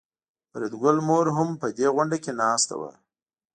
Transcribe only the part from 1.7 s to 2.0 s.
دې